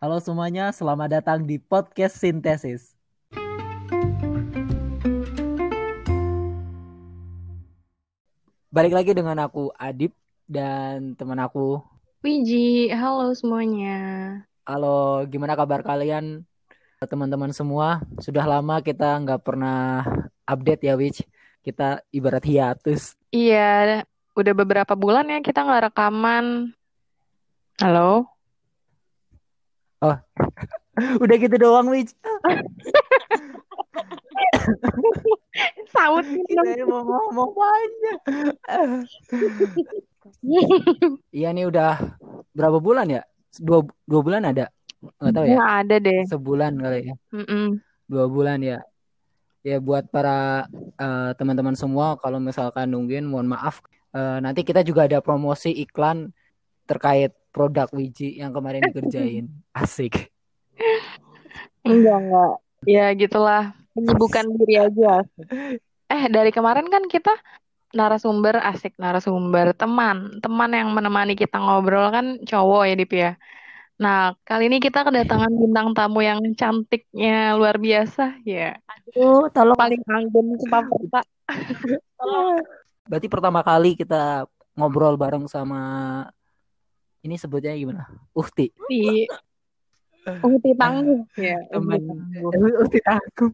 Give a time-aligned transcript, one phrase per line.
[0.00, 2.96] Halo semuanya, selamat datang di podcast Sintesis.
[8.72, 10.16] Balik lagi dengan aku Adip
[10.48, 11.84] dan teman aku.
[12.24, 14.00] Wiji, halo semuanya.
[14.64, 16.48] Halo, gimana kabar kalian
[17.04, 18.00] teman-teman semua?
[18.24, 20.00] Sudah lama kita nggak pernah
[20.48, 21.28] update ya, Wich.
[21.60, 23.20] Kita ibarat hiatus.
[23.28, 26.72] Iya, udah beberapa bulan ya kita nggak rekaman.
[27.76, 28.39] Halo?
[30.00, 30.16] Oh,
[31.20, 32.16] udah gitu doang, Wich.
[35.92, 38.18] Saut Kita mau ngomong banyak.
[41.36, 42.16] Iya nih udah
[42.56, 43.22] berapa bulan ya?
[43.60, 44.72] Dua, dua bulan ada?
[45.20, 45.54] Nggak tahu ya.
[45.56, 46.20] Nggak ada deh.
[46.28, 47.14] Sebulan kali ya.
[48.08, 48.78] Dua bulan ya.
[49.60, 50.64] Ya buat para
[50.96, 53.84] eh, teman-teman semua kalau misalkan nungguin mohon maaf.
[54.16, 56.32] Eh, nanti kita juga ada promosi iklan
[56.88, 59.50] terkait produk Wiji yang kemarin dikerjain.
[59.76, 60.30] Asik.
[61.84, 62.54] Enggak, enggak.
[62.88, 65.20] Ya gitulah, menyibukkan diri aja.
[66.08, 67.36] Eh, dari kemarin kan kita
[67.92, 70.40] narasumber asik, narasumber teman.
[70.40, 73.32] Teman yang menemani kita ngobrol kan cowok ya, Dip ya.
[74.00, 78.80] Nah, kali ini kita kedatangan bintang tamu yang cantiknya luar biasa, ya.
[78.88, 81.20] Aduh, tolong Paling anggun sepapa
[83.10, 86.24] Berarti pertama kali kita ngobrol bareng sama
[87.24, 88.08] ini sebutnya gimana?
[88.32, 88.72] Uhti.
[88.88, 89.24] di
[90.20, 93.50] Uhti Tangguh ya Teman Uhti Tangguh.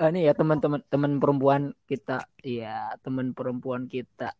[0.00, 2.24] Ah, ini ya teman-teman teman perempuan kita.
[2.40, 4.32] Iya, teman perempuan kita.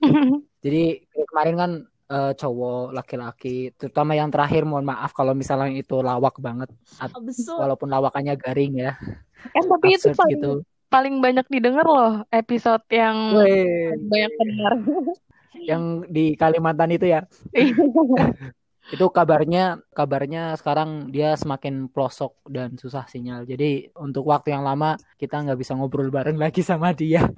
[0.64, 1.72] Jadi kemarin kan
[2.10, 7.60] eh, cowok laki-laki, terutama yang terakhir mohon maaf kalau misalnya itu lawak banget, At- Absurd.
[7.60, 8.92] walaupun lawakannya garing ya,
[9.52, 10.52] kan tapi itu paling gitu.
[10.92, 14.72] paling banyak didengar loh episode yang Weh, banyak pendengar
[15.62, 17.22] yang di Kalimantan itu ya,
[18.94, 23.46] itu kabarnya kabarnya sekarang dia semakin pelosok dan susah sinyal.
[23.46, 27.22] Jadi untuk waktu yang lama kita nggak bisa ngobrol bareng lagi sama dia.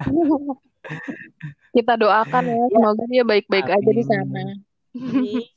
[1.75, 4.53] kita doakan ya semoga dia baik-baik aja di sana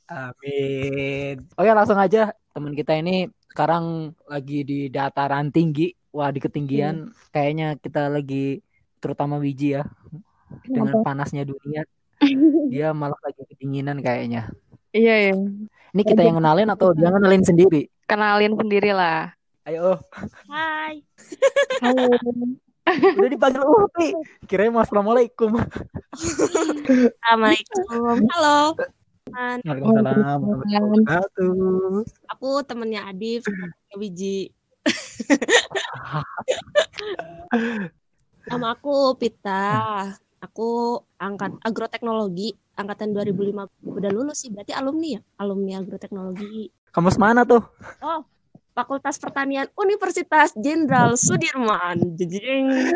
[0.09, 1.35] Amin.
[1.55, 5.95] Oke langsung aja teman kita ini sekarang lagi di dataran tinggi.
[6.11, 8.59] Wah di ketinggian kayaknya kita lagi
[8.99, 9.87] terutama Wiji ya
[10.67, 11.87] dengan panasnya dunia.
[12.67, 14.49] Dia malah lagi kedinginan kayaknya.
[14.91, 15.33] iya ya
[15.89, 17.87] Ini kita yang kenalin atau dia kenalin sendiri?
[18.03, 19.31] kenalin sendiri lah
[19.63, 20.01] Ayo,
[20.49, 21.05] Hai.
[21.77, 22.09] halo
[22.89, 24.17] udah dipanggil Uhti.
[24.49, 25.53] Kirain mau assalamualaikum.
[25.53, 28.17] Assalamualaikum.
[28.33, 28.73] Halo.
[29.29, 30.41] Waalaikumsalam.
[32.33, 34.49] Aku temennya Adif, temennya Wiji.
[38.49, 40.09] Nama aku Pita.
[40.39, 43.67] Aku angkat agroteknologi angkatan 2005.
[43.83, 45.21] Udah lulus sih, berarti alumni ya?
[45.35, 46.71] Alumni agroteknologi.
[46.95, 47.59] Kamu semana tuh?
[47.99, 48.23] Oh,
[48.71, 52.15] Fakultas Pertanian Universitas Jenderal Sudirman.
[52.15, 52.95] Jejeng.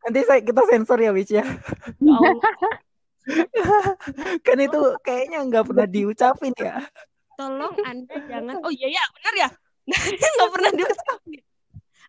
[0.00, 1.44] Nanti saya kita sensor ya, Wich ya.
[2.00, 2.40] Allah,
[4.46, 6.80] Kan itu kayaknya nggak pernah diucapin ya.
[7.36, 8.64] tolong Anda jangan.
[8.64, 9.48] Oh iya ya, benar ya.
[10.36, 11.40] Nggak pernah diucapin.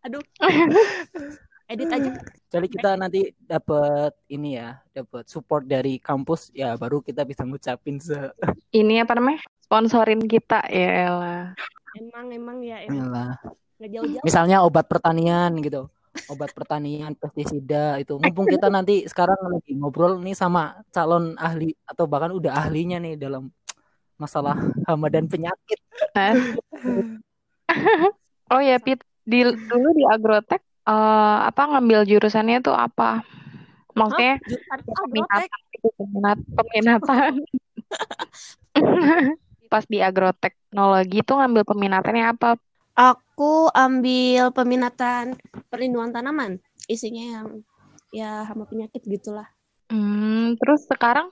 [0.07, 0.23] Aduh.
[1.71, 2.11] Edit aja.
[2.51, 7.95] Jadi kita nanti dapat ini ya, dapat support dari kampus ya, baru kita bisa ngucapin
[7.95, 8.35] se.
[8.79, 11.55] ini apa namanya sponsorin kita ya elah
[11.95, 13.39] Emang emang ya emang
[13.79, 14.23] jauh-jauh.
[14.27, 15.87] Misalnya obat pertanian gitu.
[16.27, 18.19] Obat pertanian, pestisida itu.
[18.19, 23.15] Mumpung kita nanti sekarang lagi ngobrol nih sama calon ahli atau bahkan udah ahlinya nih
[23.15, 23.47] dalam
[24.19, 25.79] masalah hama dan penyakit.
[26.11, 26.35] Nah.
[28.51, 33.21] oh ya Pit di dulu di agrotek eh, apa ngambil jurusannya tuh apa
[33.93, 34.39] maksudnya
[34.71, 34.95] agrotek.
[35.03, 37.31] peminatan gitu, peminat peminatan
[39.71, 42.49] pas di agroteknologi tuh ngambil peminatannya apa
[42.91, 45.39] Aku ambil peminatan
[45.71, 46.59] perlindungan tanaman.
[46.91, 47.47] Isinya yang
[48.11, 49.47] ya hama penyakit gitulah.
[49.87, 51.31] Hmm, terus sekarang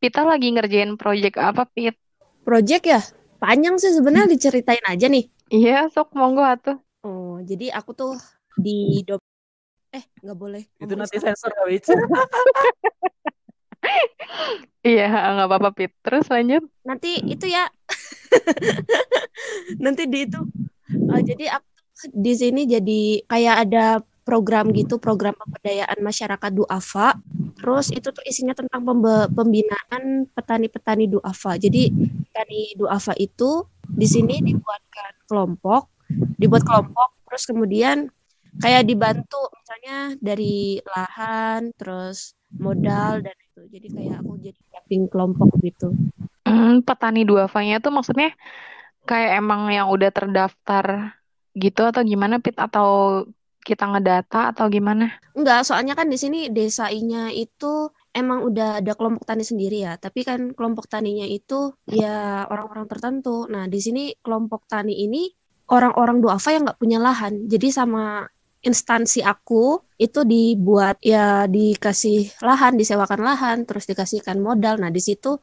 [0.00, 1.92] Pita lagi ngerjain project apa, Pit?
[2.40, 3.00] Project ya?
[3.36, 5.28] Panjang sih sebenarnya diceritain aja nih.
[5.52, 6.80] Iya, sok monggo atuh.
[7.04, 8.16] Oh, jadi aku tuh
[8.58, 9.22] di do-
[9.90, 10.62] eh nggak boleh.
[10.78, 11.90] Itu nanti sensor Wich.
[14.80, 15.92] Iya, nggak apa-apa, Pit.
[16.00, 16.64] Terus lanjut.
[16.84, 17.68] Nanti itu ya.
[19.84, 20.40] Nanti di itu.
[20.88, 21.68] Eh, jadi aku
[22.16, 23.84] di sini jadi kayak ada
[24.24, 27.20] program gitu, program pemberdayaan masyarakat duafa.
[27.60, 31.60] Terus itu tuh isinya tentang pembe- pembinaan petani-petani duafa.
[31.60, 31.92] Jadi
[32.30, 35.92] petani duafa itu di sini dibuatkan kelompok,
[36.40, 38.08] dibuat kelompok, terus kemudian
[38.58, 43.60] kayak dibantu misalnya dari lahan, terus modal dan itu.
[43.70, 45.94] Jadi kayak aku jadi caping kelompok gitu.
[46.42, 48.34] Hmm, petani duafanya tuh maksudnya
[49.06, 51.14] kayak emang yang udah terdaftar
[51.54, 53.22] gitu atau gimana Pit atau
[53.60, 55.20] kita ngedata atau gimana?
[55.36, 59.94] Enggak, soalnya kan di sini desa nya itu emang udah ada kelompok tani sendiri ya.
[60.00, 63.46] Tapi kan kelompok taninya itu ya orang-orang tertentu.
[63.46, 65.28] Nah, di sini kelompok tani ini
[65.70, 67.46] orang-orang duafa yang nggak punya lahan.
[67.46, 68.26] Jadi sama
[68.60, 74.80] instansi aku itu dibuat ya dikasih lahan, disewakan lahan, terus dikasihkan modal.
[74.80, 75.40] Nah, di situ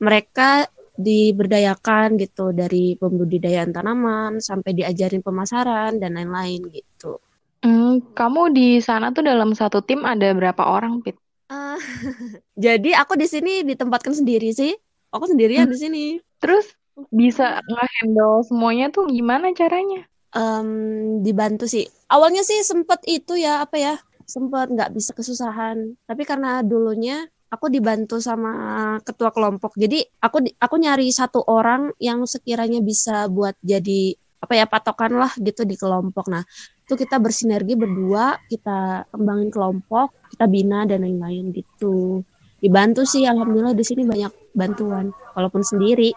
[0.00, 7.18] mereka diberdayakan gitu dari pembudidayaan tanaman sampai diajarin pemasaran dan lain-lain gitu.
[7.64, 11.16] Hmm, kamu di sana tuh dalam satu tim ada berapa orang, Pit?
[11.48, 11.80] Uh,
[12.64, 14.72] jadi aku di sini ditempatkan sendiri sih.
[15.10, 16.04] Aku sendirian di sini.
[16.38, 16.76] Terus
[17.10, 20.06] bisa nge-handle semuanya tuh gimana caranya?
[20.34, 21.86] Um, dibantu sih.
[22.10, 23.94] Awalnya sih sempet itu ya apa ya,
[24.26, 25.94] sempet nggak bisa kesusahan.
[26.10, 27.22] Tapi karena dulunya
[27.54, 29.78] aku dibantu sama ketua kelompok.
[29.78, 35.32] Jadi aku aku nyari satu orang yang sekiranya bisa buat jadi apa ya patokan lah
[35.40, 36.28] gitu di kelompok.
[36.28, 36.44] Nah,
[36.84, 42.20] itu kita bersinergi berdua, kita kembangin kelompok, kita bina dan lain-lain gitu.
[42.60, 46.12] Dibantu sih alhamdulillah di sini banyak bantuan walaupun sendiri.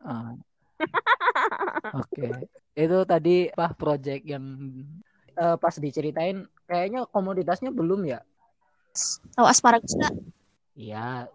[0.00, 0.38] Uh.
[2.00, 2.16] Oke.
[2.16, 2.51] Okay.
[3.04, 4.44] Tadi apa project yang
[5.36, 8.22] uh, pas diceritain kayaknya komoditasnya belum ya
[9.32, 10.14] Tahu asparagus nggak?
[10.76, 11.28] Iya.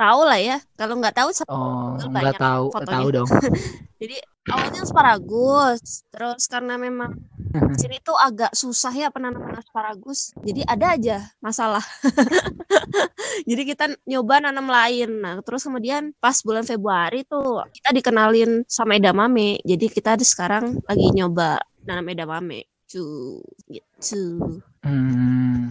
[0.00, 0.56] Tahu lah ya.
[0.76, 2.94] Kalau nggak tahu, oh nggak tahu, fotonya.
[2.96, 3.28] tahu dong.
[4.00, 4.16] Jadi
[4.48, 7.12] awalnya asparagus, terus karena memang
[7.70, 11.84] di sini tuh agak susah ya penanaman asparagus, jadi ada aja masalah.
[13.50, 15.20] jadi kita nyoba nanam lain.
[15.20, 19.60] Nah, terus kemudian pas bulan Februari tuh kita dikenalin sama edamame.
[19.66, 22.70] Jadi kita sekarang lagi nyoba nanam edamame.
[22.90, 23.38] Cu,
[23.70, 24.22] gitu.
[24.82, 25.70] Hmm.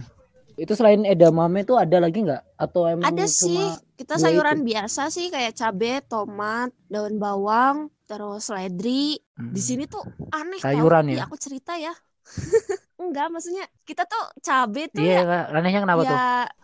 [0.60, 2.60] Itu selain edamame tuh ada lagi nggak?
[2.60, 3.64] Atau emang Ada sih.
[3.96, 4.76] Kita sayuran itu?
[4.76, 9.16] biasa sih kayak cabe, tomat, daun bawang, terus ledri.
[9.40, 9.56] Hmm.
[9.56, 11.16] Di sini tuh aneh sayuran ya.
[11.16, 11.22] ya.
[11.24, 11.96] Aku cerita ya.
[13.00, 15.40] Enggak, maksudnya kita tuh cabe tuh iya, ya.
[15.56, 16.18] anehnya kenapa ya, tuh?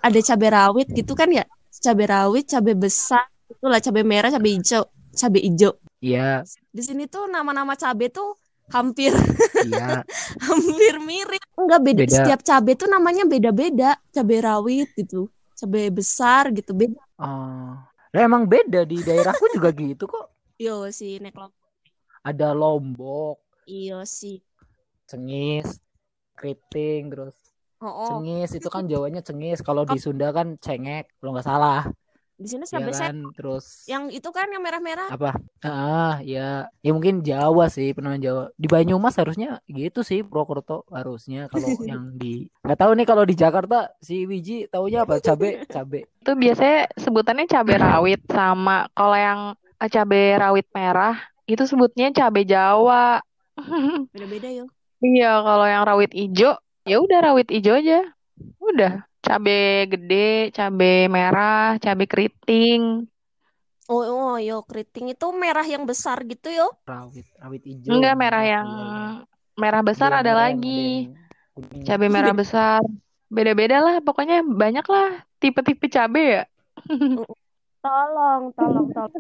[0.04, 1.49] Ada cabe rawit gitu kan ya.
[1.81, 4.84] Cabe rawit, cabe besar, itulah cabe merah, cabe hijau,
[5.16, 5.72] cabe hijau.
[6.04, 6.44] Iya.
[6.69, 8.37] Di sini tuh nama-nama cabe tuh
[8.70, 9.14] hampir
[9.66, 10.02] iya.
[10.46, 12.02] hampir mirip enggak beda.
[12.06, 12.14] beda.
[12.22, 13.98] Setiap cabai tuh namanya beda-beda.
[14.14, 15.26] Cabai rawit gitu
[15.56, 17.00] cabai besar gitu beda.
[17.16, 17.74] Oh.
[18.12, 20.28] Nah, emang beda di daerahku juga gitu kok.
[20.60, 21.36] Iyo sih nek
[22.26, 23.38] ada lombok
[23.70, 24.42] iyo sih.
[25.06, 25.78] cengis
[26.34, 27.38] keriting terus
[27.78, 28.08] oh, oh.
[28.10, 29.64] cengis itu kan jawanya cengis.
[29.64, 31.86] Kalau di Sunda kan cengek kalau nggak salah
[32.36, 33.32] di sini sampai ya kan?
[33.32, 35.08] terus yang itu kan yang merah-merah.
[35.08, 35.40] Apa?
[35.64, 38.52] Ah ya ya mungkin Jawa sih penamaan Jawa.
[38.60, 43.34] Di Banyumas harusnya gitu sih Purwokerto harusnya kalau yang di nggak tahu nih kalau di
[43.34, 45.16] Jakarta si Wiji taunya apa?
[45.24, 46.04] Cabe cabe.
[46.22, 49.40] Itu biasanya sebutannya cabe rawit sama kalau yang
[49.80, 51.16] eh, cabe rawit merah
[51.48, 53.24] itu sebutnya cabe Jawa.
[54.12, 54.68] Beda-beda yo.
[55.00, 58.04] Iya kalau yang rawit hijau ya udah rawit hijau aja.
[58.60, 63.11] Udah cabe gede, cabe merah, cabe keriting.
[63.90, 66.70] Oh, oh, yo keriting itu merah yang besar gitu yo.
[66.87, 67.99] Rawit, rawit hijau.
[67.99, 68.69] Enggak, merah yang
[69.58, 71.11] merah besar ada lagi.
[71.82, 72.82] Cabe merah besar.
[73.26, 76.44] Beda-beda lah, pokoknya banyak lah tipe-tipe cabe ya.
[77.87, 79.11] tolong, tolong, tolong.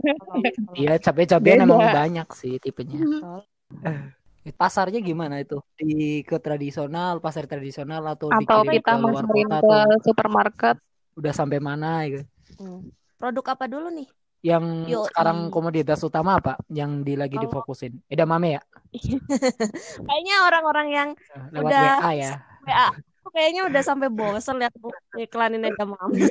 [0.74, 3.02] Iya, cabe-cabean emang banyak sih tipenya.
[4.54, 5.58] Pasarnya gimana itu?
[5.74, 10.76] Di ke tradisional, pasar tradisional atau atau kita ke luar kota ke atau supermarket?
[11.18, 12.22] Udah sampai mana gitu?
[12.62, 12.86] Hmm.
[13.18, 14.06] Produk apa dulu nih?
[14.46, 16.54] Yang Yo, sekarang komoditas utama apa?
[16.70, 17.42] Yang di lagi oh.
[17.42, 17.98] difokusin?
[18.06, 18.62] Edamame ya?
[20.06, 21.08] Kayaknya orang-orang yang
[21.50, 22.32] Lewat udah WA ya.
[22.62, 22.88] WA.
[23.34, 24.72] Kayaknya udah sampai bosan lihat
[25.18, 26.30] iklanin edamame.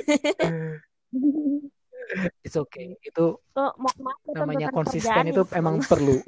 [2.42, 2.94] It's okay.
[3.02, 3.90] Itu oh, mau
[4.30, 6.22] namanya konsisten itu emang perlu.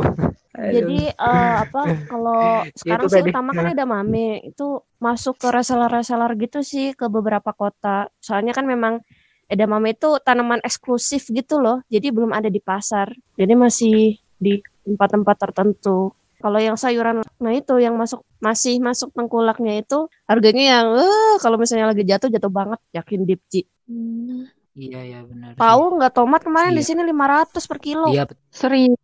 [0.59, 2.43] Jadi uh, apa kalau
[2.79, 8.11] sekarang sih utama kan ada mame itu masuk ke reseller-reseller gitu sih ke beberapa kota.
[8.19, 8.99] Soalnya kan memang
[9.47, 11.81] edamame itu tanaman eksklusif gitu loh.
[11.87, 13.15] Jadi belum ada di pasar.
[13.39, 16.15] Jadi masih di tempat-tempat tertentu.
[16.39, 21.59] Kalau yang sayuran, nah itu yang masuk masih masuk tengkulaknya itu harganya yang uh, kalau
[21.59, 23.67] misalnya lagi jatuh jatuh banget, yakin dipci.
[23.91, 24.47] Hmm.
[24.79, 25.51] Iya ya benar.
[25.59, 26.79] Tahu nggak tomat kemarin iya.
[26.79, 28.07] di sini 500 per kilo.
[28.15, 28.31] Iya.
[28.55, 28.95] Serius.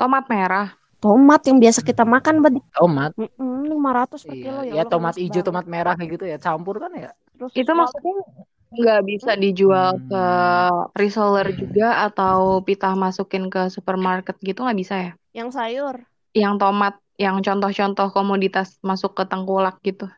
[0.00, 0.72] Tomat merah.
[1.00, 2.60] Tomat yang biasa kita makan, Bad.
[2.76, 3.12] Tomat.
[3.40, 4.44] Lima ratus per iya.
[4.48, 4.72] kilo ya.
[4.80, 7.12] Ya tomat hijau, tomat merah kayak gitu ya, campur kan ya.
[7.36, 8.16] Terus itu maksudnya
[8.70, 10.08] nggak bisa dijual hmm.
[10.08, 10.24] ke
[10.96, 11.58] reseller hmm.
[11.58, 15.12] juga atau pitah masukin ke supermarket gitu nggak bisa ya?
[15.36, 15.96] Yang sayur.
[16.32, 20.08] Yang tomat, yang contoh-contoh komoditas masuk ke tengkulak gitu.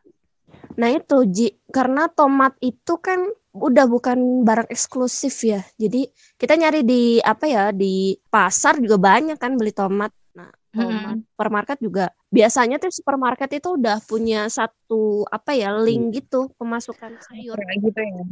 [0.75, 5.61] Nah itu Ji, karena tomat itu kan udah bukan barang eksklusif ya.
[5.77, 6.09] Jadi
[6.41, 10.09] kita nyari di apa ya di pasar juga banyak kan beli tomat.
[10.33, 11.25] Nah, tomat Mm-mm.
[11.29, 17.57] supermarket juga biasanya tuh supermarket itu udah punya satu apa ya link gitu pemasukan sayur.
[17.61, 18.23] Gitu ya.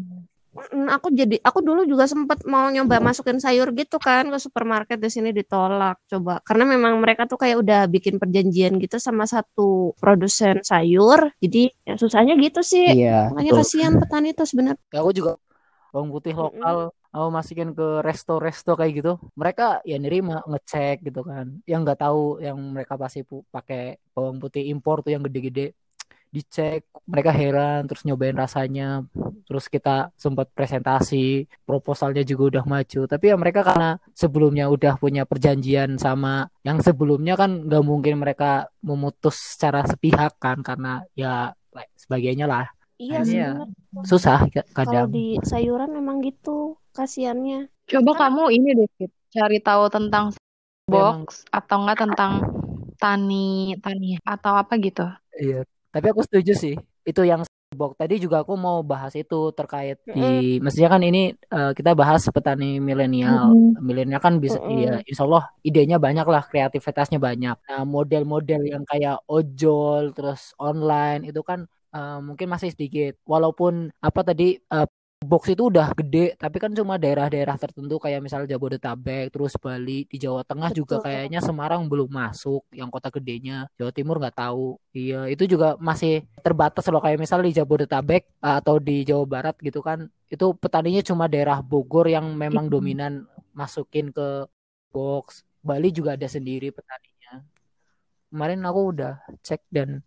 [0.51, 4.99] Mm, aku jadi aku dulu juga sempet mau nyoba masukin sayur gitu kan ke supermarket
[4.99, 6.43] di sini ditolak coba.
[6.43, 11.95] Karena memang mereka tuh kayak udah bikin perjanjian gitu sama satu produsen sayur jadi ya
[11.95, 12.83] susahnya gitu sih.
[12.83, 13.63] Iya, makanya betul.
[13.63, 14.81] kasihan petani tuh sebenarnya.
[14.91, 15.31] Ya, aku juga
[15.95, 21.63] bawang putih lokal mau masukin ke resto-resto kayak gitu mereka ya nerima ngecek gitu kan.
[21.63, 25.71] Yang nggak tahu yang mereka pasti pakai bawang putih impor tuh yang gede-gede
[26.31, 29.03] dicek mereka heran terus nyobain rasanya.
[29.45, 33.01] Terus kita sempat presentasi proposalnya juga udah maju.
[33.03, 38.71] Tapi ya mereka karena sebelumnya udah punya perjanjian sama yang sebelumnya kan nggak mungkin mereka
[38.79, 41.51] memutus secara sepihak kan karena ya
[41.99, 42.71] sebagainya lah.
[42.95, 44.05] Iya sih ya, bener.
[44.05, 45.09] susah ka- kalau kadang.
[45.09, 50.29] di sayuran memang gitu kasihannya Coba kamu ini deh, cari tahu tentang
[50.85, 52.31] Memang- box atau enggak tentang
[53.01, 55.01] tani tani atau apa gitu.
[55.33, 56.75] Iya, tapi aku setuju sih.
[57.05, 61.71] Itu yang box tadi juga aku mau bahas itu terkait di mestinya kan ini eh,
[61.71, 63.55] kita bahas petani milenial.
[63.55, 63.79] Mm-mm.
[63.79, 64.75] Milenial kan bisa Mm-mm.
[64.75, 67.55] iya insya Allah idenya banyak lah, kreativitasnya banyak.
[67.55, 71.63] Nah, model-model yang kayak ojol terus online itu kan
[71.95, 73.15] eh, mungkin masih sedikit.
[73.23, 74.87] Walaupun apa tadi eh,
[75.31, 80.17] box itu udah gede, tapi kan cuma daerah-daerah tertentu kayak misal Jabodetabek, terus Bali, di
[80.19, 81.05] Jawa Tengah juga Betul.
[81.07, 83.71] kayaknya Semarang belum masuk, yang kota gedenya.
[83.79, 84.75] Jawa Timur nggak tahu.
[84.91, 89.55] Iya, itu juga masih terbatas loh kayak misal di Jabodetabek eh, atau di Jawa Barat
[89.63, 90.11] gitu kan.
[90.27, 92.73] Itu petaninya cuma daerah Bogor yang memang Mhm.
[92.75, 93.13] dominan
[93.55, 94.47] masukin ke
[94.91, 95.47] box.
[95.63, 97.10] Bali juga ada sendiri petaninya.
[98.31, 99.99] Kemarin aku udah cek dan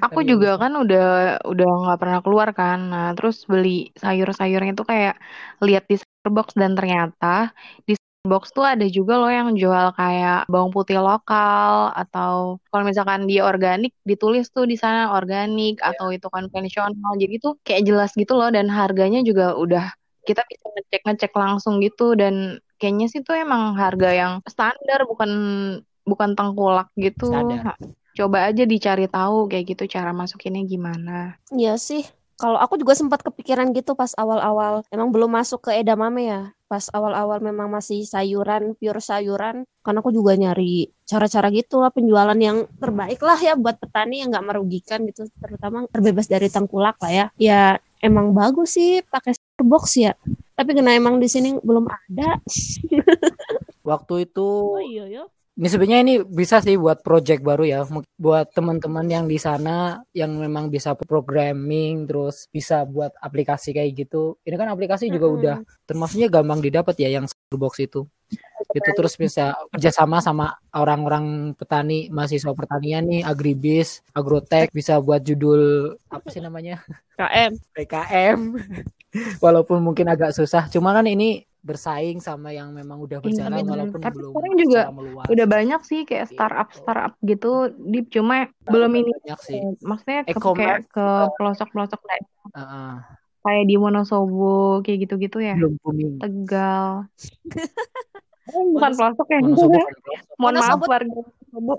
[0.00, 2.78] Aku juga kan udah udah nggak pernah keluar kan.
[2.92, 5.14] Nah, terus beli sayur-sayurnya itu kayak
[5.64, 5.96] lihat di
[6.28, 7.52] box dan ternyata
[7.88, 13.24] di box tuh ada juga loh yang jual kayak bawang putih lokal atau kalau misalkan
[13.24, 17.12] dia organik ditulis tuh di sana organik atau itu konvensional.
[17.16, 19.84] Jadi tuh kayak jelas gitu loh dan harganya juga udah
[20.28, 25.30] kita bisa ngecek-ngecek langsung gitu dan kayaknya sih tuh emang harga yang standar bukan
[26.10, 27.30] bukan tengkulak gitu.
[27.30, 27.78] Standar.
[28.18, 31.38] Coba aja dicari tahu kayak gitu cara masukinnya gimana.
[31.54, 32.02] Iya sih.
[32.40, 36.42] Kalau aku juga sempat kepikiran gitu pas awal-awal emang belum masuk ke edamame ya.
[36.72, 39.68] Pas awal-awal memang masih sayuran, pure sayuran.
[39.84, 44.32] Kan aku juga nyari cara-cara gitu lah penjualan yang terbaik lah ya buat petani yang
[44.32, 45.28] nggak merugikan gitu.
[45.36, 47.26] Terutama terbebas dari tengkulak lah ya.
[47.36, 47.62] Ya
[48.00, 50.16] emang bagus sih pakai box ya.
[50.56, 52.40] Tapi kena emang di sini belum ada.
[53.90, 55.24] Waktu itu Oh iya ya.
[55.60, 57.84] Ini sebenarnya ini bisa sih buat project baru ya,
[58.16, 64.40] buat teman-teman yang di sana yang memang bisa programming, terus bisa buat aplikasi kayak gitu.
[64.40, 65.36] Ini kan aplikasi juga Mm-mm.
[65.36, 68.08] udah termasuknya gampang didapat ya yang box itu.
[68.72, 75.92] Itu terus bisa kerjasama sama orang-orang petani, mahasiswa pertanian nih, agribis, agrotech, bisa buat judul
[76.08, 76.80] apa sih namanya?
[77.20, 77.52] KM.
[77.76, 78.40] PKM.
[79.44, 83.70] Walaupun mungkin agak susah, cuma kan ini bersaing sama yang memang udah Iya, berjalan bener.
[83.70, 85.26] walaupun Tapi belum sekarang juga meluas.
[85.28, 86.34] Udah banyak sih kayak Gitu.
[86.34, 88.06] startup startup gitu, Dip.
[88.08, 89.60] Cuma belum ini banyak sih.
[89.80, 91.32] maksudnya ke, E-commerce kayak ke juga.
[91.36, 92.92] pelosok-pelosok daerah Heeh.
[93.40, 95.54] kayak di Wonosobo kayak gitu-gitu ya.
[95.54, 96.12] belum booming.
[96.18, 97.04] Tegal.
[98.50, 99.38] Oh, bukan pelosok ya.
[99.38, 100.34] Wonosobo kan pelosok.
[100.34, 101.74] Mohon maaf warga Wonosobo.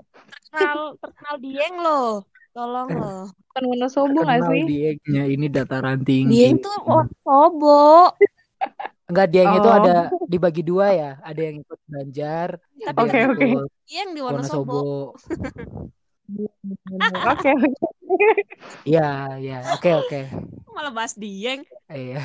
[0.48, 2.12] terkenal terkenal Dieng loh.
[2.52, 3.22] Tolong loh.
[3.28, 4.62] Bukan Wonosobo nggak sih?
[4.64, 6.32] Diengnya ini dataran tinggi.
[6.32, 8.16] Dieng tuh Wonosobo.
[9.12, 9.76] Enggak Dieng itu Oh.
[9.76, 11.10] ada dibagi dua ya.
[11.20, 12.48] Ada yang ikut Banjar,
[12.96, 13.44] Oke, yang oke.
[13.44, 14.72] ikut Dieng di Wonosobo.
[14.72, 14.80] Wonosobo.
[17.28, 17.52] Oke, oke.
[18.88, 19.58] Iya, iya.
[19.76, 20.20] Oke, oke.
[20.72, 21.60] Malah bahas Dieng.
[21.92, 22.24] Iya.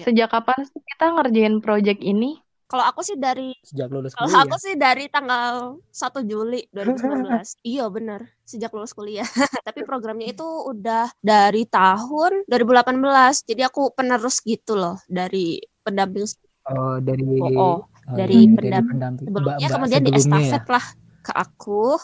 [0.00, 2.40] Sejak kapan sih kita ngerjain project ini?
[2.66, 4.42] Kalau aku sih dari Sejak lulus kalau kuliah.
[4.42, 7.54] aku sih dari tanggal 1 Juli 2019.
[7.62, 9.22] iya benar, sejak lulus kuliah.
[9.66, 13.46] Tapi programnya itu udah dari tahun 2018.
[13.46, 16.26] Jadi aku penerus gitu loh dari pendamping
[16.66, 17.54] Oh, dari Oh, oh.
[17.54, 17.78] oh,
[18.10, 19.26] Dari iya, pendam- pendamping.
[19.30, 20.18] sebelumnya kemudian di ya.
[20.18, 20.86] estafet lah
[21.22, 21.94] ke aku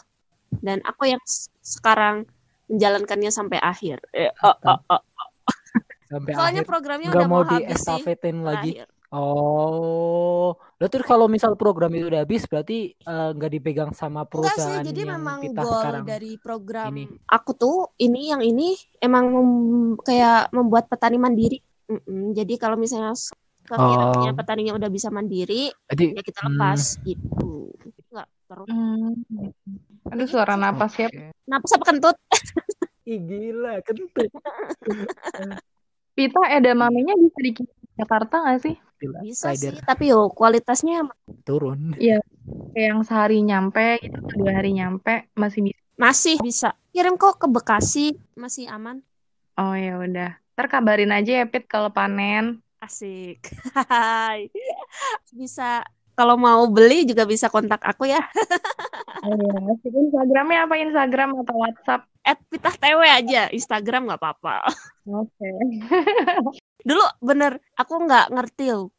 [0.63, 1.23] dan aku yang
[1.59, 2.23] sekarang
[2.71, 3.99] menjalankannya sampai akhir.
[4.15, 5.03] Eh, oh, oh, oh.
[6.07, 6.71] Sampai Soalnya akhir.
[6.71, 7.67] programnya Nggak udah mau mau habis sih.
[7.75, 8.71] diestafetin lagi.
[8.79, 8.89] terakhir.
[9.13, 14.57] Oh, lalu terus kalau misal program itu udah habis, berarti eh, nggak dipegang sama Enggak
[14.57, 16.05] sih, perusahaan jadi yang memang kita goal sekarang.
[16.09, 17.05] dari program ini.
[17.29, 21.61] aku tuh ini yang ini emang mem- kayak membuat petani mandiri.
[21.87, 22.33] Mm-mm.
[22.33, 24.35] Jadi kalau misalnya sekiranya Oh.
[24.35, 27.53] petaninya udah bisa mandiri, Jadi, ya kita hmm, lepas gitu.
[28.09, 28.69] Enggak terus.
[28.69, 29.13] Hmm.
[30.09, 31.07] Aduh, suara napas ya.
[31.07, 31.37] oke.
[31.37, 32.17] Kenapa sampai kentut?
[33.13, 34.29] Ih gila, kentut.
[36.13, 38.77] Pita edamamenya bisa dikirim ke Jakarta nggak sih?
[39.03, 41.11] Gila, Bisa rider sih, tapi yo kualitasnya
[41.43, 41.99] turun.
[41.99, 42.23] Iya.
[42.73, 45.81] Kayak yang sehari nyampe gitu, dua hari nyampe masih bisa.
[46.01, 46.69] masih bisa.
[46.95, 49.05] Kirim kok ke Bekasi, masih aman.
[49.61, 50.41] Oh ya udah.
[50.57, 52.65] Ntar kabarin aja ya Pit kalau panen.
[52.81, 53.53] Asik.
[53.93, 54.49] Hai.
[55.37, 58.21] Bisa kalau mau beli juga bisa kontak aku ya.
[59.23, 59.55] Oh ya,
[59.87, 60.75] Instagramnya apa?
[60.79, 62.03] Instagram atau WhatsApp?
[62.23, 64.67] At Pitah TW aja, Instagram nggak apa-apa.
[65.11, 65.49] Oke.
[66.89, 68.91] Dulu bener, aku nggak ngerti loh.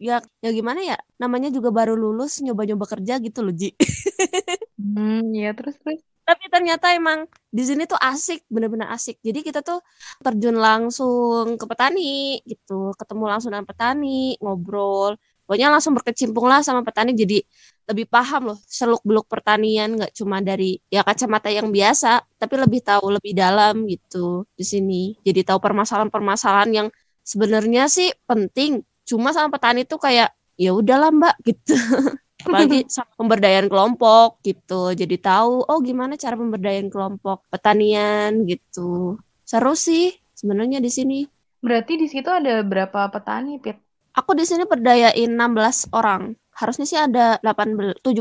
[0.00, 0.96] Ya, ya gimana ya?
[1.20, 3.72] Namanya juga baru lulus, nyoba-nyoba kerja gitu loh, Ji.
[4.76, 6.04] Hmm, ya terus terus.
[6.26, 9.16] Tapi ternyata emang di sini tuh asik, bener-bener asik.
[9.24, 9.80] Jadi kita tuh
[10.20, 15.16] terjun langsung ke petani gitu, ketemu langsung dengan petani, ngobrol.
[15.46, 17.38] Pokoknya langsung berkecimpung lah sama petani, jadi
[17.86, 23.14] lebih paham loh seluk-beluk pertanian, nggak cuma dari ya kacamata yang biasa, tapi lebih tahu
[23.14, 25.02] lebih dalam gitu di sini.
[25.22, 26.88] Jadi tahu permasalahan-permasalahan yang
[27.22, 31.74] sebenarnya sih penting, cuma sama petani tuh kayak ya udahlah Mbak gitu.
[32.46, 39.74] apalagi sama pemberdayaan kelompok gitu jadi tahu oh gimana cara pemberdayaan kelompok pertanian gitu seru
[39.74, 41.20] sih sebenarnya di sini
[41.66, 43.80] Berarti di situ ada berapa petani, Pit?
[44.16, 48.16] Aku di sini berdayain 16 orang harusnya sih ada 18 17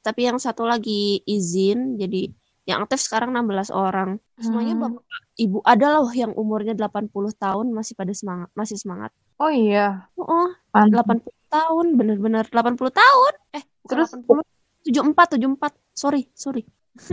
[0.00, 2.32] tapi yang satu lagi izin jadi
[2.64, 4.82] yang aktif sekarang 16 orang semuanya Hmm.
[4.96, 5.04] bapak
[5.36, 10.08] ibu ada loh yang umurnya 80 tahun masih pada semangat masih semangat Oh iya.
[10.16, 11.20] oh Mantap.
[11.20, 14.16] 80 tahun bener-bener 80 tahun eh Terus?
[14.16, 16.64] bukan 80 74 74 sorry sorry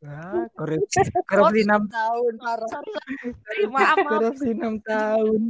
[0.00, 2.68] Ah, korupsi, korupsi enam tahun parah.
[2.68, 5.40] sorry maaf maaf Korupsi enam tahun.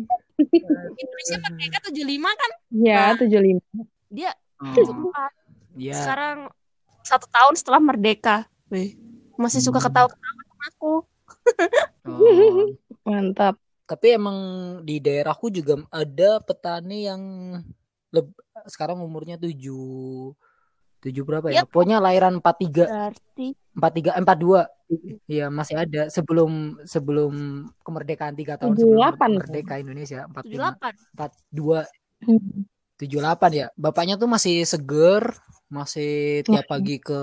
[1.01, 2.03] Indonesia merdeka 75
[2.33, 3.17] kan Ya, Nah.
[3.17, 3.61] 75.
[4.09, 5.31] dia Oh, 74
[5.77, 5.95] ya.
[5.95, 6.39] sekarang
[7.01, 8.97] satu tahun setelah merdeka Wih,
[9.35, 9.87] masih suka Hmm.
[9.87, 10.93] ketawa-ketawa sama aku
[12.05, 12.19] Oh.
[13.05, 13.59] Mantap.
[13.85, 14.39] Tapi emang
[14.81, 17.23] di daerahku juga ada petani yang
[18.09, 20.33] leb- sekarang umurnya tujuh
[21.05, 21.63] tujuh berapa ya?
[21.63, 21.69] Yap.
[21.69, 24.65] Pokoknya lahiran 43, berarti 43, 42.
[25.29, 27.33] Iya, masih ada sebelum sebelum
[27.85, 29.41] kemerdekaan tiga tahun sebelum 78.
[29.41, 31.85] merdeka Indonesia 45 78 42
[32.25, 32.65] Hmm.
[32.97, 33.67] 78 ya.
[33.75, 35.35] Bapaknya tuh masih seger,
[35.69, 37.21] masih tiap pagi ke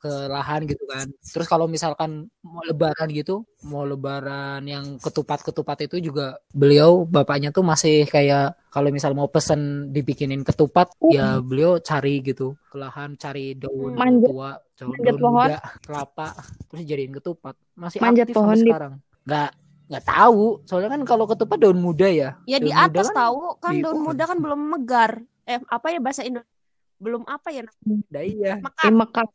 [0.00, 1.12] ke lahan gitu kan.
[1.20, 7.60] Terus kalau misalkan mau lebaran gitu, mau lebaran yang ketupat-ketupat itu juga beliau bapaknya tuh
[7.60, 11.12] masih kayak kalau misal mau pesen dibikinin ketupat, Uh.
[11.12, 15.34] ya beliau cari gitu ke lahan cari daun Manjat- tua, daun, manjat daun pohon.
[15.36, 16.28] muda, kelapa,
[16.66, 17.54] terus jadiin ketupat.
[17.74, 18.92] Masih Manjat aktif pohon di- sekarang.
[19.22, 19.50] Nggak
[19.90, 22.38] nggak tahu, soalnya kan kalau ketupat daun muda ya.
[22.46, 24.06] ya di Daun atas kan tahu kan di daun pohon.
[24.06, 25.10] muda kan belum megar
[25.44, 26.48] eh apa ya bahasa Indonesia
[26.96, 27.64] belum apa ya
[28.06, 29.26] Nah, iya, mekar Eh, mekar.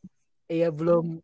[0.52, 1.20] Iya belum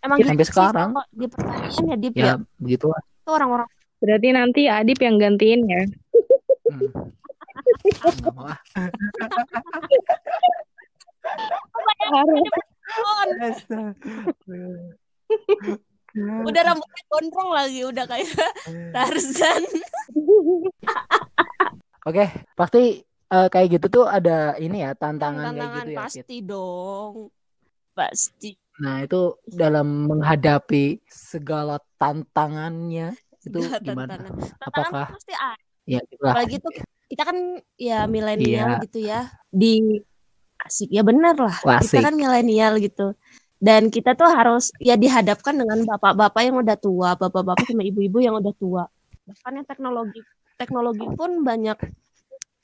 [0.00, 0.90] emang sampai gitu sekarang.
[1.12, 3.00] di pertanian ya Dip ya ya begitu lah.
[3.00, 3.68] itu orang-orang
[4.00, 5.82] Berarti nanti Adip yang gantiin ya.
[6.72, 7.12] Hmm.
[8.40, 8.88] Ah, ah.
[12.90, 13.58] Harus.
[16.18, 18.26] udah rambutnya gondrong lagi udah kayak
[18.96, 19.62] Tarzan
[22.02, 22.26] Oke,
[22.58, 25.94] pasti eh, kayak gitu tuh ada ini ya tantangan kayak tantangan gitu ya.
[25.94, 25.98] Kit.
[26.02, 27.14] pasti dong
[28.00, 28.50] pasti.
[28.80, 34.08] Nah itu dalam menghadapi segala tantangannya itu Segala gimana?
[34.16, 34.32] tantangan.
[34.56, 35.60] Tantangan Apakah pasti ada.
[35.84, 36.32] Ya itulah.
[36.32, 36.72] apalagi tuh
[37.10, 37.36] kita kan
[37.76, 38.82] ya milenial Iya.
[38.86, 39.74] gitu ya di
[40.60, 40.88] asik.
[40.88, 41.56] Ya bener lah.
[41.60, 43.12] Wah, kita kan milenial gitu.
[43.60, 48.40] Dan kita tuh harus ya dihadapkan dengan bapak-bapak yang udah tua bapak-bapak sama ibu-ibu yang
[48.40, 48.84] udah tua.
[49.28, 50.20] Bahkan yang teknologi
[50.56, 51.76] teknologi pun banyak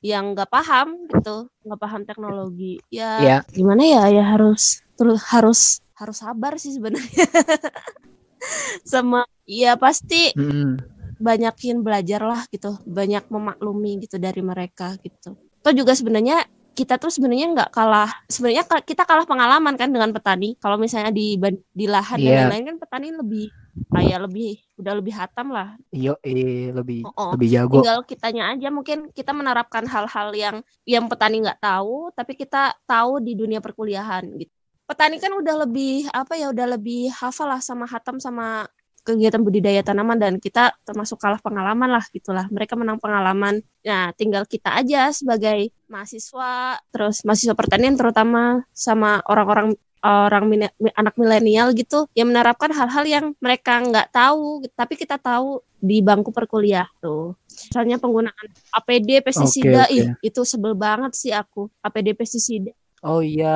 [0.01, 1.49] yang nggak paham gitu.
[1.65, 2.81] Nggak paham teknologi.
[2.89, 4.03] Ya Ya, gimana ya?
[4.09, 5.61] Ya harus terus harus
[5.95, 7.25] harus sabar sih sebenarnya
[8.85, 10.73] sama ya pasti mm,
[11.17, 16.45] banyakin belajar lah gitu banyak memaklumi gitu dari mereka gitu atau juga sebenarnya
[16.77, 21.41] kita tuh sebenarnya nggak kalah sebenarnya kita kalah pengalaman kan dengan petani kalau misalnya di
[21.73, 22.37] di lahan dan Iya.
[22.45, 23.47] lain-lain kan petani lebih
[23.89, 27.31] kayak lebih udah lebih hatam lah eh, lebih Oh, oh.
[27.33, 27.81] lebih jago.
[27.81, 33.25] tinggal kitanya aja mungkin kita menerapkan hal-hal yang yang petani nggak tahu tapi kita tahu
[33.25, 34.53] di dunia perkuliahan gitu
[34.87, 38.71] petani kan udah lebih apa ya udah lebih hafal lah sama hatam sama
[39.07, 42.51] kegiatan budidaya tanaman dan kita termasuk kalah pengalaman lah gitulah.
[42.51, 43.63] Mereka menang pengalaman.
[43.87, 51.75] Nah tinggal kita aja sebagai mahasiswa terus mahasiswa pertanian terutama sama orang-orang orang anak milenial
[51.75, 57.39] gitu yang menerapkan hal-hal yang mereka nggak tahu tapi kita tahu di bangku perkuliah tuh.
[57.47, 59.95] Misalnya penggunaan APD pestisida oke.
[59.95, 61.71] ih itu sebel banget sih aku.
[61.83, 62.75] APD pestisida
[63.07, 63.47] Oh iya,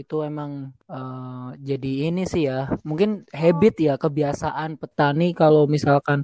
[0.00, 0.50] itu emang
[0.92, 2.54] eh, jadi ini sih ya.
[2.88, 3.10] Mungkin
[3.42, 6.18] habit ya, kebiasaan petani kalau misalkan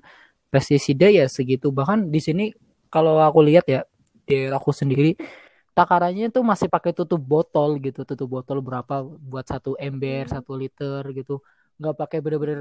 [0.52, 2.44] pestisida ya segitu bahkan di sini
[2.94, 3.80] kalau aku lihat ya
[4.28, 5.18] di aku sendiri
[5.78, 8.94] takarannya tuh masih pakai tutup botol gitu tutup botol berapa
[9.30, 10.35] buat satu ember Hmm.
[10.40, 11.32] satu liter gitu
[11.80, 12.61] nggak pakai bener-bener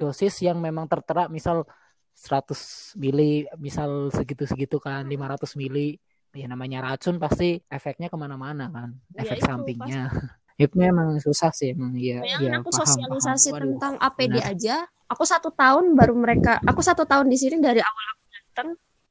[0.00, 1.66] dosis yang memang tertera misal
[2.14, 2.60] 100
[3.02, 5.96] mili misal segitu-segitu kan 500 mili
[6.30, 10.02] ya namanya racun pasti efeknya ke mana-mana kan Ya efek itu, sampingnya
[10.62, 14.34] itu memang susah sih emang ya Bayangin ya aku paham sosialisasi paham Waduh, tentang APD
[14.38, 14.52] benar.
[14.52, 14.76] aja.
[15.10, 18.68] Aku satu tahun baru mereka, aku satu tahun di sini dari awal aku datang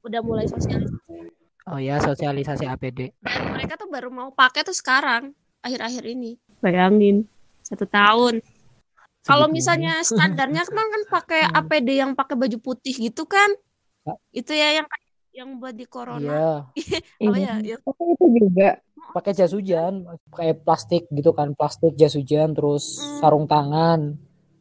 [0.07, 1.27] udah mulai sosialisasi.
[1.67, 6.39] oh ya sosialisasi APD Mereka tuh baru mau pakai tuh sekarang, akhir-akhir ini.
[6.63, 7.27] Bayangin,
[7.67, 8.39] satu tahun.
[9.27, 11.41] Kalau misalnya standarnya kan kan pakai.
[11.51, 13.51] APD yang pakai baju putih gitu kan?
[14.31, 14.87] Itu ya yang
[15.31, 16.65] yang buat di corona.
[16.73, 17.55] iya Apa ya?
[17.61, 17.75] ya?
[17.79, 18.69] Tapi itu juga.
[19.09, 23.17] pakai jas hujan pakai plastik gitu kan plastik jas hujan terus Hmm.
[23.17, 24.13] sarung tangan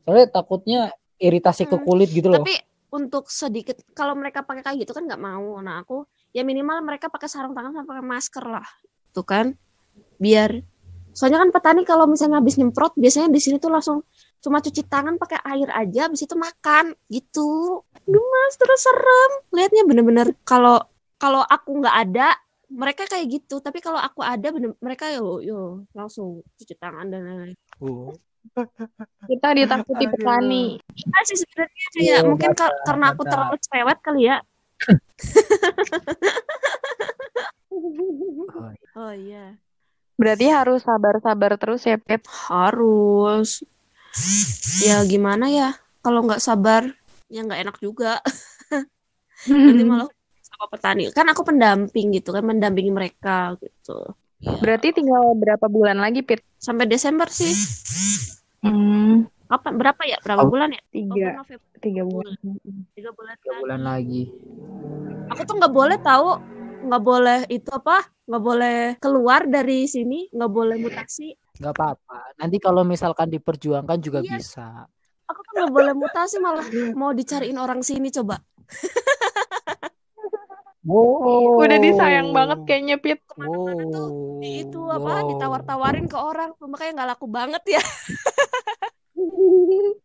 [0.03, 0.81] soalnya takutnya
[1.21, 1.85] iritasi ke Hmm.
[1.85, 2.57] kulit gitu loh Tapi
[2.89, 5.61] untuk sedikit kalau mereka pakai kayak gitu kan nggak mau.
[5.61, 8.65] Nah aku ya minimal mereka pakai sarung tangan sama pakai masker lah,
[9.13, 9.53] tuh kan?
[10.17, 10.65] Biar
[11.13, 14.01] soalnya kan petani kalau misalnya habis nyemprot biasanya di sini tuh langsung
[14.39, 17.83] cuma cuci tangan pakai air aja, habis itu makan gitu.
[18.07, 19.33] Aduh mas terus serem.
[19.53, 20.79] Lihatnya bener-bener kalau
[21.19, 25.89] kalau aku nggak ada mereka kayak gitu tapi kalau aku ada bener mereka yo yo
[25.97, 28.13] langsung cuci tangan dan lain-lain Oh.
[29.29, 30.13] Kita ditakuti Aduh.
[30.17, 30.65] petani.
[30.97, 34.37] Iya sih sebenarnya kayak Iya, mungkin karena aku terlalu cerewet kali ya
[37.69, 39.55] Oh, oh iya
[40.19, 42.25] Berarti harus sabar-sabar terus ya, Pet.
[42.51, 43.63] harus
[44.83, 45.75] ya gimana ya?
[46.05, 46.89] Kalau nggak sabar
[47.29, 48.23] ya nggak enak juga.
[49.49, 50.09] Nanti malah
[50.43, 51.13] sama petani.
[51.15, 54.17] Kan aku pendamping gitu kan mendampingi mereka gitu.
[54.39, 56.43] Berarti tinggal berapa bulan lagi, Pit?
[56.59, 57.55] sampai Desember sih.
[58.67, 59.79] Hmm, kapan?
[59.79, 60.19] Berapa ya?
[60.23, 60.51] Berapa Oh.
[60.51, 60.83] bulan ya?
[60.83, 62.35] Oh, tiga, November tiga bulan.
[62.99, 63.35] tiga bulan.
[63.39, 63.63] Tiga lagi.
[63.63, 64.23] bulan lagi.
[65.31, 66.31] Aku tuh nggak boleh tahu.
[66.79, 68.07] Nggak boleh itu apa?
[68.27, 70.27] Nggak boleh keluar dari sini.
[70.35, 72.19] Nggak boleh mutasi nggak apa-apa.
[72.37, 74.31] Nanti kalau misalkan diperjuangkan juga Iya.
[74.35, 74.67] bisa.
[75.27, 78.41] Aku tuh nggak boleh mutasi malah mau dicariin orang sini coba.
[80.89, 83.21] Wow Udah disayang banget kayaknya, Pit.
[83.21, 84.09] ke mana-mana tuh
[84.41, 85.29] di itu apa Wow.
[85.35, 86.55] ditawar-tawarin ke orang.
[86.57, 87.83] Makanya nggak laku banget ya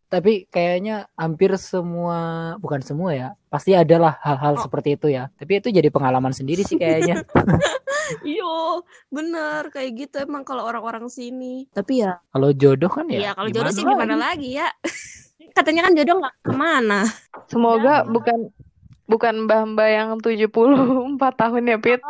[0.07, 2.19] tapi kayaknya hampir semua
[2.57, 4.61] bukan semua ya pasti adalah hal-hal Oh.
[4.61, 5.29] seperti itu ya.
[5.33, 7.25] Tapi itu jadi pengalaman sendiri sih kayaknya.
[8.21, 11.65] Iyo bener kayak gitu emang kalau orang-orang sini.
[11.71, 14.57] Tapi ya kalau jodoh kan ya iya kalau jodoh sih gimana lagi?
[14.57, 14.69] ya?
[15.57, 17.01] Katanya kan jodoh nggak ke mana.
[17.49, 18.05] Semoga Ya.
[18.05, 18.39] bukan
[19.03, 20.49] bukan mbah-mbah yang 74
[21.35, 22.01] tahun ya, Pit.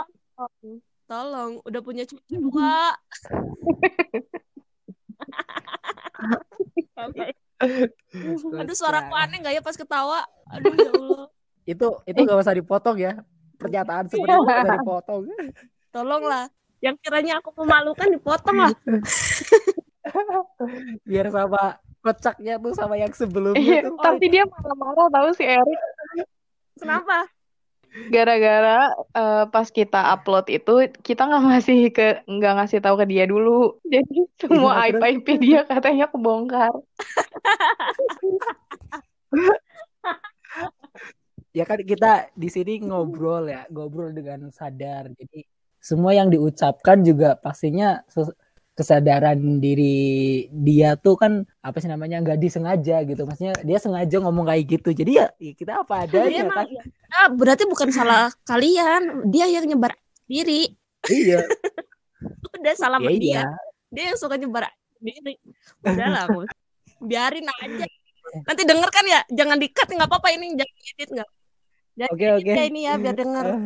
[1.04, 2.96] tolong udah punya cucu dua
[8.60, 10.24] aduh suaraku aneh nggak ya pas ketawa?
[10.52, 11.26] Aduh ya Allah.
[11.64, 13.24] Itu itu gak usah dipotong ya.
[13.56, 15.22] Pernyataan seperti itu gak usah dipotong.
[15.96, 16.46] Tolonglah.
[16.84, 18.72] Yang kiranya aku memalukan dipotong lah.
[21.08, 23.96] Biar sama kocaknya tuh sama yang sebelumnya Iya, tuh.
[24.04, 25.80] tapi dia marah-marah tahu si Erik
[26.76, 27.32] kenapa
[28.10, 33.26] gara-gara eh, pas kita upload itu kita nggak ngasih ke nggak ngasih tahu ke dia
[33.30, 33.78] dulu.
[33.86, 35.06] Jadi semua aib terus?
[35.08, 36.74] aib dia katanya kebongkar.
[41.54, 45.06] Ya kan kita di sini ngobrol ya ngobrol dengan sadar.
[45.14, 45.46] Jadi
[45.78, 48.02] semua yang diucapkan juga pastinya
[48.74, 53.24] kesadaran diri dia tuh kan apa sih namanya nggak disengaja gitu.
[53.26, 54.90] Maksudnya dia sengaja ngomong kayak gitu.
[54.94, 56.74] Jadi ya, ya kita apa Dia adanya emang kan?
[56.74, 56.82] ya,
[57.14, 59.30] ah, berarti bukan salah kalian.
[59.30, 59.94] Dia yang nyebar
[60.26, 60.74] sendiri
[61.12, 61.44] iya.
[62.56, 63.44] Udah salah ya sama dia iya.
[63.92, 64.04] dia.
[64.10, 64.64] Yang suka nyebar
[64.98, 65.36] sendiri
[65.84, 66.48] udah lah Mus.
[67.04, 67.86] biarin aja.
[68.48, 71.30] Nanti denger kan ya jangan dikat nggak apa-apa ini jangan edit nggak?
[71.94, 72.52] Jangan oke oke.
[72.56, 73.48] ya ini ya biar denger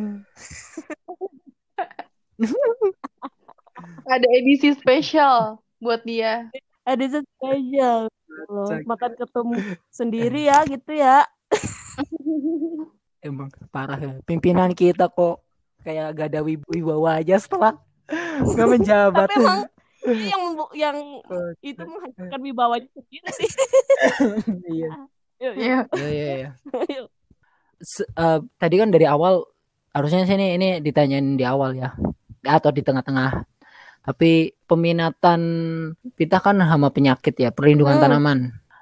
[4.08, 6.48] ada edisi spesial buat dia.
[6.88, 8.08] Ada spesial.
[8.48, 9.54] Loh makan ketemu
[9.98, 11.28] sendiri ya gitu ya.
[13.28, 14.12] Emang parah ya.
[14.24, 15.44] Pimpinan kita kok
[15.82, 17.76] kayak gak ada wib- wibawa aja setelah
[18.40, 19.28] nggak menjabat.
[19.28, 19.60] Tapi emang
[20.32, 20.42] yang
[20.72, 20.96] yang
[21.60, 23.28] itu menghancurkan wibawanya sendiri.
[23.36, 23.50] Sih
[24.72, 24.90] iya.
[25.38, 25.78] Iya.
[25.94, 26.50] iya iya.
[26.88, 27.02] Iya.
[28.02, 29.44] eh, tadi kan dari awal
[29.92, 31.92] harusnya sini ini ditanyain di awal ya.
[32.46, 33.57] Atau di tengah-tengah
[34.08, 35.40] tapi peminatan
[36.16, 38.04] kita kan hama penyakit ya perlindungan Hmm.
[38.08, 38.38] tanaman.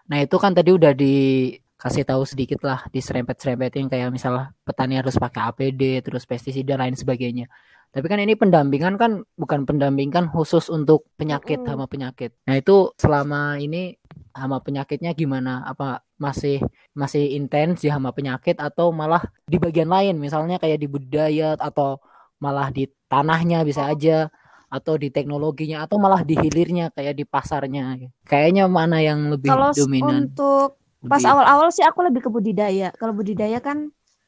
[0.06, 5.50] Nah itu kan tadi udah dikasih tahu sedikit lah diserempet-serempetin kayak misalnya petani harus pakai
[5.50, 7.50] APD terus pestisida dan lain sebagainya.
[7.90, 12.30] Tapi kan ini pendampingan kan bukan pendampingan khusus untuk penyakit hama penyakit.
[12.46, 13.98] Nah itu selama ini
[14.30, 15.66] hama penyakitnya gimana?
[15.66, 16.62] Apa masih
[16.94, 20.22] masih intens di hama penyakit atau malah di bagian lain?
[20.22, 21.98] Misalnya kayak di budaya atau
[22.38, 24.30] malah di tanahnya bisa aja
[24.70, 27.83] atau di teknologinya atau malah di hilirnya kayak di pasarnya
[28.31, 30.79] kayaknya mana yang lebih Kalau dominan untuk
[31.11, 32.85] pas awal-awal sih aku lebih ke budidaya.
[32.98, 33.79] Kalau budidaya kan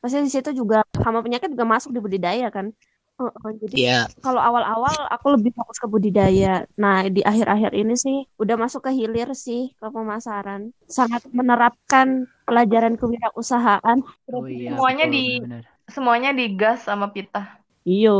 [0.00, 2.66] pasti di situ juga hama penyakit juga masuk di budidaya kan.
[3.18, 6.46] Heeh, jadi Iya kalau awal-awal aku lebih fokus ke budidaya.
[6.82, 10.60] Nah, di akhir-akhir ini sih udah masuk ke hilir sih ke pemasaran.
[10.96, 12.08] Sangat menerapkan
[12.46, 13.98] pelajaran kewirausahaan.
[14.36, 15.64] oh iya Semuanya betul, di- benar-benar.
[15.88, 17.64] Semuanya digas sama pita.
[17.90, 18.10] Iyo,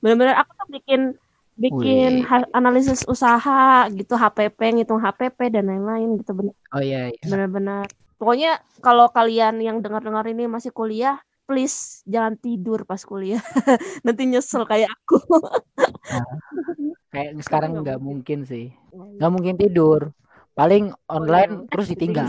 [0.00, 1.00] bener-bener aku tuh bikin
[1.58, 2.50] bikin Wih.
[2.54, 7.24] analisis usaha gitu, HPP, ngitung HPP dan lain-lain gitu bener oh iya, iya.
[7.26, 7.86] bener-bener.
[8.20, 11.16] Pokoknya kalau kalian yang dengar-dengar ini masih kuliah,
[11.48, 13.40] please jangan tidur pas kuliah.
[14.06, 15.18] Nanti nyesel kayak aku.
[17.10, 20.14] kayak sekarang nggak mungkin sih nggak mungkin tidur
[20.54, 21.68] paling online iya.
[21.70, 22.26] terus ditinggal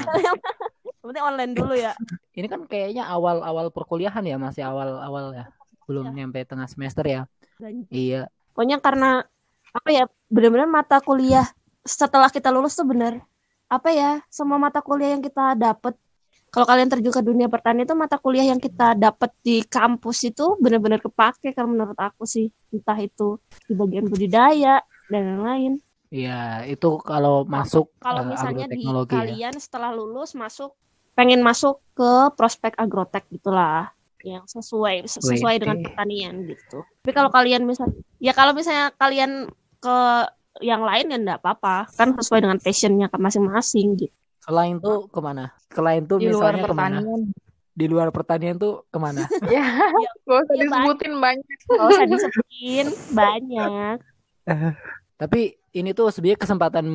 [1.02, 1.98] penting online dulu ya.
[2.38, 5.50] ini kan kayaknya awal-awal perkuliahan ya masih awal-awal ya
[5.90, 7.22] belum nyampe tengah semester ya
[7.58, 9.24] Dan iya Pokoknya karena
[9.72, 11.48] apa ya benar-benar mata kuliah
[11.82, 13.24] setelah kita lulus tuh bener.
[13.72, 15.96] Apa ya semua mata kuliah yang kita dapat
[16.52, 20.60] kalau kalian terjun ke dunia pertanian itu mata kuliah yang kita dapat di kampus itu
[20.60, 22.52] benar-benar kepake kalau menurut aku sih.
[22.76, 25.80] Entah itu di bagian budidaya dan lain-lain.
[26.12, 29.08] Iya itu kalau masuk kalau eh, misalnya di ya.
[29.08, 30.76] kalian setelah lulus masuk
[31.16, 35.84] pengen masuk ke prospek agrotek gitulah yang sesuai sesuai dengan eh.
[35.84, 36.84] pertanian gitu.
[37.02, 39.98] Tapi kalau kalian misal ya kalau misalnya kalian ke
[40.60, 44.14] yang lain ya enggak apa-apa kan sesuai dengan passionnya ke masing-masing gitu.
[44.42, 47.22] selain tuh ke mana selain tuh Di luar misalnya ke mana pertanian.
[47.72, 49.64] di luar pertanian tuh ke mana Ya,
[50.22, 51.46] gak usah Iya, disebutin banyak.
[51.64, 53.98] Gak usah disebutin banyak.
[55.16, 56.86] tapi ini tuh sebenarnya kesempatan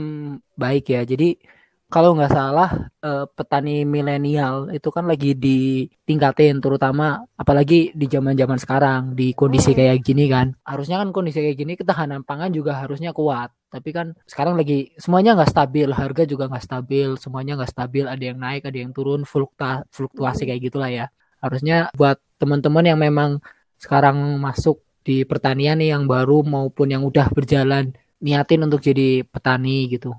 [0.54, 1.38] baik ya jadi
[1.86, 2.70] kalau nggak salah
[3.06, 9.78] eh, petani milenial itu kan lagi ditingkatin terutama apalagi di zaman-zaman sekarang di kondisi Hmm.
[9.78, 10.46] kayak gini kan.
[10.66, 13.54] Harusnya kan kondisi kayak gini ketahanan pangan juga harusnya kuat.
[13.70, 18.24] Tapi kan sekarang lagi semuanya nggak stabil harga juga nggak stabil semuanya nggak stabil ada
[18.24, 21.06] yang naik ada yang turun flukta fluktuasi kayak gitulah ya.
[21.42, 23.38] Harusnya buat teman-teman yang memang
[23.78, 29.86] sekarang masuk di pertanian nih yang baru maupun yang udah berjalan niatin untuk jadi petani
[29.92, 30.10] gitu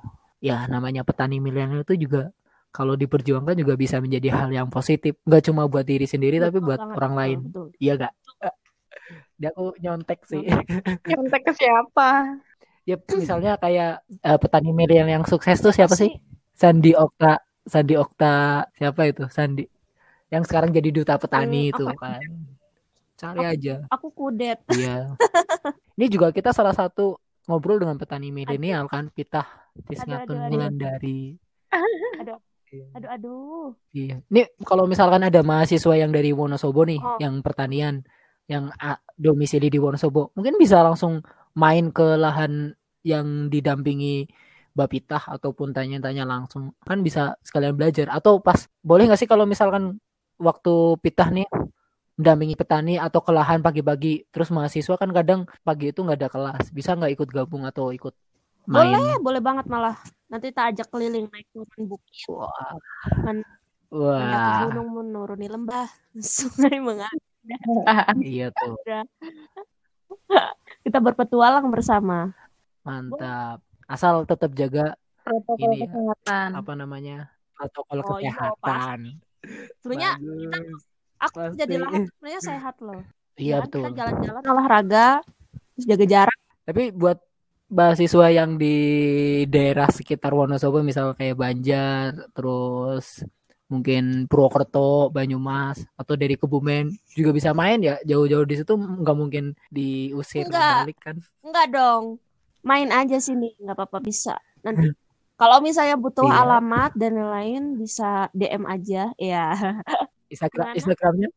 [0.41, 2.29] ya namanya petani milenial itu juga
[2.75, 5.17] kalau diperjuangkan juga bisa menjadi hal yang positif.
[5.25, 7.39] Nggak cuma buat diri sendiri tapi Betul buat banget, orang betul, lain.
[7.45, 7.67] betul.
[7.81, 8.13] iya gak
[9.37, 10.43] dia aku nyontek sih.
[11.07, 11.41] Nyontek.
[11.45, 12.09] Ke siapa?
[12.87, 16.11] ya misalnya kayak eh, petani milenial yang sukses tuh siapa sih?
[16.55, 19.27] Sandi Okta Sandi Okta siapa itu?
[19.29, 19.63] Sandi.
[20.33, 22.19] Yang sekarang jadi duta petani Hmm, itu apa?
[22.19, 22.21] kan.
[23.17, 23.75] Cari aja.
[23.89, 24.59] Aku kudet.
[24.69, 25.17] Iya.
[25.97, 27.17] Ini juga kita salah satu
[27.49, 29.66] ngobrol dengan petani milenial kan, Pitah
[30.03, 30.37] Aduh, aduh.
[30.51, 31.37] Wulandari.
[32.17, 32.37] Aduh,
[32.95, 33.67] aduh, aduh.
[33.95, 34.19] Iya.
[34.27, 37.17] Ini kalau misalkan ada mahasiswa yang dari Wonosobo nih, Oh.
[37.21, 38.03] yang pertanian,
[38.51, 41.23] yang ah, domisili di Wonosobo, mungkin bisa langsung
[41.55, 42.75] main ke lahan
[43.07, 44.27] yang didampingi
[44.75, 46.75] Mbak Pitah ataupun tanya-tanya langsung.
[46.85, 48.11] Kan bisa sekalian belajar.
[48.13, 49.97] Atau pas, boleh nggak sih kalau misalkan
[50.37, 51.47] waktu Pitah nih
[52.17, 56.73] mendampingi petani atau ke lahan pagi-pagi, terus mahasiswa kan kadang pagi itu nggak ada kelas,
[56.73, 58.17] bisa nggak ikut gabung atau ikut
[58.67, 58.93] main?
[58.93, 59.95] Boleh, boleh banget malah.
[60.27, 62.75] Nanti tak ajak keliling naik turun bukit, Wah.
[63.23, 63.47] Men-
[63.87, 65.87] Wah, mendaki gunung, menuruni lembah,
[66.19, 67.23] sungai mengalir.
[68.19, 68.75] iya tuh,
[70.83, 72.35] Kita berpetualang bersama.
[72.83, 73.63] mantap.
[73.87, 75.87] Asal tetap jaga Protokol Ini ya.
[75.87, 76.49] kesehatan.
[76.55, 77.17] apa namanya
[77.51, 78.99] protokol Oh, iya, kesehatan.
[79.79, 80.81] Sebenarnya Bagus.
[81.19, 81.59] aku Pasti.
[81.59, 83.01] jadi lahan sebenarnya sehat loh.
[83.35, 83.81] Iya Kan betul.
[83.83, 85.07] Kita jalan-jalan olahraga,
[85.75, 86.39] terus jaga jarak.
[86.63, 87.19] Tapi buat
[87.67, 88.75] mahasiswa yang di
[89.47, 93.23] daerah sekitar Wonosobo misal kayak Banjar, terus
[93.67, 97.99] mungkin Purwokerto, Banyumas, atau dari Kebumen juga bisa main ya.
[98.07, 100.75] Jauh-jauh di situ nggak mungkin diusir Nggak.
[100.87, 101.15] balik kan?
[101.43, 102.03] Enggak dong.
[102.63, 104.39] Main aja sini, nggak apa-apa bisa.
[104.63, 104.91] Nanti
[105.35, 106.39] kalau misalnya butuh Iya.
[106.47, 109.51] alamat dan lain-lain bisa DM aja ya.
[110.31, 110.75] Instagram?
[110.75, 111.29] Instagramnya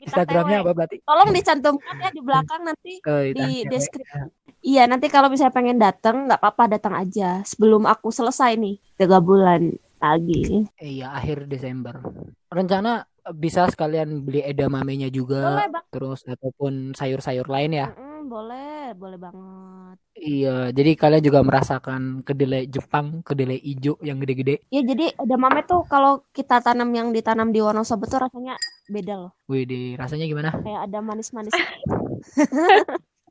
[0.00, 0.64] Instagramnya TW.
[0.64, 0.96] apa berarti?
[1.02, 3.70] Tolong dicantumkan ya di belakang nanti Eh, di cewek.
[3.70, 4.18] deskripsi.
[4.64, 9.20] Iya, nanti kalau misalnya pengen datang nggak apa-apa datang aja sebelum aku selesai nih tiga
[9.20, 10.64] bulan lagi.
[10.76, 12.00] Iya, akhir Desember.
[12.48, 17.88] Rencana bisa sekalian beli edamamenya juga, Boleh bang, terus ataupun sayur-sayur lain ya.
[17.90, 19.96] Mm-mm, boleh, boleh banget.
[20.18, 24.66] Iya, jadi kalian juga merasakan kedelai Jepang, kedelai ijo yang gede-gede.
[24.74, 28.58] Ya jadi edamame tuh kalau kita tanam yang ditanam di Wonosobo tuh rasanya
[28.90, 29.32] beda loh.
[29.46, 30.50] Wih, di rasanya gimana?
[30.50, 31.54] Kayak ada manis-manis.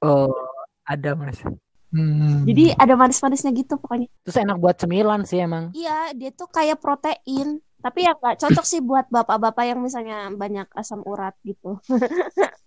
[0.03, 0.35] Oh,
[0.83, 1.39] ada mas.
[1.95, 2.43] Hmm.
[2.43, 4.11] Jadi ada manis-manisnya gitu pokoknya.
[4.27, 5.71] terus enak buat cemilan sih emang.
[5.71, 7.63] Iya, dia tuh kayak protein.
[7.79, 11.79] Tapi ya nggak cocok sih buat bapak-bapak yang misalnya banyak asam urat gitu.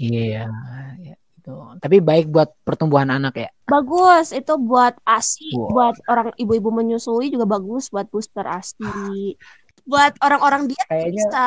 [0.00, 0.48] Iya,
[0.96, 1.56] ya, itu.
[1.80, 3.48] Tapi baik buat pertumbuhan anak ya.
[3.64, 5.68] Bagus, itu buat ASI, Wow.
[5.72, 9.34] buat orang ibu-ibu menyusui juga bagus buat booster ASI.
[9.82, 11.46] Buat orang-orang diet Kayaknya, bisa.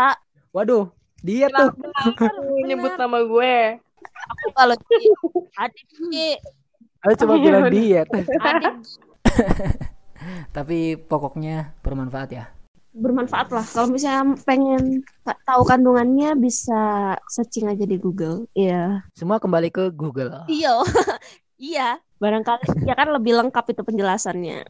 [0.50, 0.90] waduh,
[1.22, 1.70] dia tuh.
[2.68, 3.56] Nyebut nama gue?
[4.04, 4.98] Aku kalau di
[5.56, 6.32] adik Gi,
[7.02, 8.08] Aku cuma bilang diet.
[8.10, 8.28] adik
[10.56, 12.46] Tapi pokoknya bermanfaat ya.
[12.94, 13.66] Bermanfaat lah.
[13.66, 18.46] Kalau misalnya pengen ta- tahu kandungannya bisa searching aja di Google.
[18.54, 19.04] Iya.
[19.18, 20.46] Semua kembali ke Google.
[20.46, 20.80] Iya.
[21.74, 21.98] iya.
[22.22, 24.70] Barangkali ya kan lebih lengkap itu penjelasannya.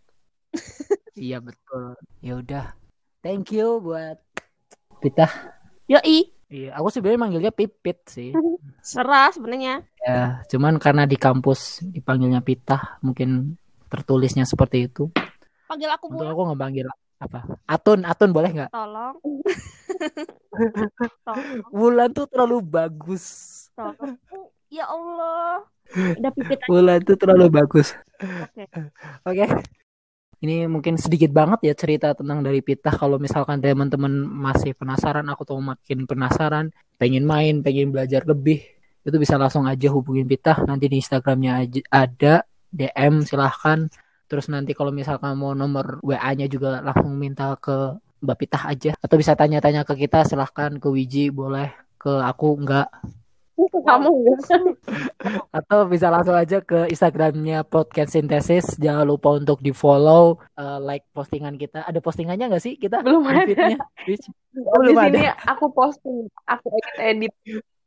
[1.13, 1.99] Iya betul.
[2.23, 2.65] Ya udah.
[3.21, 4.17] Thank you buat
[5.03, 5.29] Pitah.
[5.91, 8.29] Yoi, Iya, aku sebenarnya manggilnya Pipit sih.
[8.85, 9.81] serah sebenarnya.
[10.05, 13.57] Ya, cuman karena di kampus dipanggilnya Pitah, mungkin
[13.89, 15.09] tertulisnya seperti itu.
[15.65, 16.85] Panggil aku Untuk aku nggak panggil
[17.23, 17.39] apa?
[17.65, 18.69] Atun, Atun boleh nggak?
[18.69, 19.15] tolong.
[21.27, 23.25] tolong, Wulan tuh terlalu bagus.
[23.73, 24.17] tolong.
[24.73, 25.63] Ya Allah.
[25.93, 26.69] Udah pipit aja.
[26.69, 27.93] Wulan tuh terlalu bagus.
[28.19, 28.65] Oke.
[29.27, 29.45] Oke.
[30.43, 32.91] Ini mungkin sedikit banget ya cerita tentang dari Pitah.
[32.91, 36.67] Kalau misalkan teman-teman masih penasaran, aku tuh makin penasaran,
[36.99, 38.59] pengen main, pengen belajar lebih,
[39.07, 40.67] itu bisa langsung aja hubungin Pitah.
[40.67, 43.87] Nanti di Instagramnya ada DM silahkan.
[44.33, 47.93] Terus nanti kalau misalkan mau nomor WA-nya juga langsung minta ke
[48.25, 48.91] Mbak Pitah aja.
[48.97, 51.69] Atau bisa tanya-tanya ke kita silahkan ke Wiji boleh
[52.01, 52.89] ke aku enggak
[53.87, 54.41] Kamu enggak?
[55.61, 60.41] atau bisa langsung aja ke Instagramnya podcast synthesis jangan lupa untuk di follow
[60.81, 63.45] like postingan kita ada postingannya nggak sih kita Belum ada.
[64.03, 64.25] Rich?
[64.51, 65.13] Di belum ada.
[65.13, 67.33] sini aku posting, aku edit edit.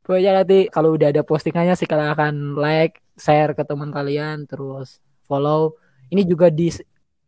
[0.07, 5.75] pokoknya nanti kalau udah ada postingannya silakan like share ke teman kalian terus follow
[6.09, 6.69] ini juga di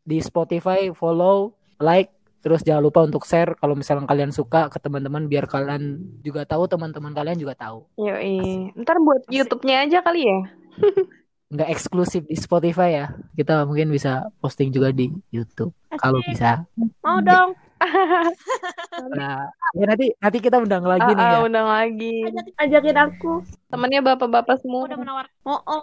[0.02, 5.28] di Spotify follow like terus jangan lupa untuk share kalau misalnya kalian suka ke teman-teman
[5.28, 8.72] biar kalian juga tahu teman-teman kalian juga tahu Yoi.
[8.80, 10.40] Ntar buat YouTube-nya aja kali ya.
[11.52, 16.64] nggak eksklusif di Spotify ya kita mungkin bisa posting juga di YouTube kalau bisa
[17.02, 17.56] Mau dong.
[19.16, 21.48] Nah, ya nanti nanti kita undang lagi nih Ah, ya.
[21.48, 22.28] undang lagi.
[22.28, 23.32] Ajakin, ajakin aku.
[23.72, 24.84] Temennya bapak-bapak semua.
[24.84, 25.26] Udah menawar.
[25.48, 25.82] Oh, oh.